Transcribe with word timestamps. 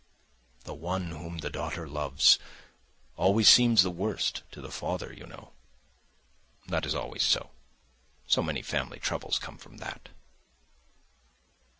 The 0.63 0.73
one 0.73 1.11
whom 1.11 1.37
the 1.37 1.51
daughter 1.51 1.87
loves 1.87 2.39
always 3.17 3.47
seems 3.47 3.83
the 3.83 3.91
worst 3.91 4.41
to 4.49 4.59
the 4.59 4.71
father, 4.71 5.13
you 5.13 5.27
know. 5.27 5.53
That 6.65 6.87
is 6.87 6.95
always 6.95 7.21
so. 7.21 7.51
So 8.25 8.41
many 8.41 8.63
family 8.63 8.97
troubles 8.99 9.37
come 9.37 9.59
from 9.59 9.77
that." 9.77 10.09